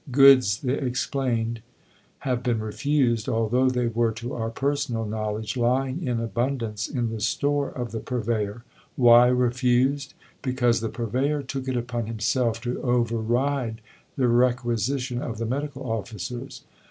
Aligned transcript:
Goods, 0.11 0.59
they 0.61 0.73
explained, 0.79 1.61
"have 2.25 2.41
been 2.41 2.57
refused, 2.59 3.29
although 3.29 3.69
they 3.69 3.85
were, 3.85 4.11
to 4.13 4.33
our 4.33 4.49
personal 4.49 5.05
knowledge, 5.05 5.55
lying 5.55 6.01
in 6.07 6.19
abundance 6.19 6.87
in 6.89 7.11
the 7.11 7.19
store 7.21 7.69
of 7.69 7.91
the 7.91 7.99
Purveyor." 7.99 8.63
Why 8.95 9.27
refused? 9.27 10.15
Because 10.41 10.79
the 10.81 10.89
Purveyor 10.89 11.43
took 11.43 11.67
it 11.67 11.77
upon 11.77 12.07
himself 12.07 12.59
to 12.61 12.81
override 12.81 13.79
the 14.17 14.27
requisition 14.27 15.21
of 15.21 15.37
the 15.37 15.45
medical 15.45 15.83
officers? 15.83 16.63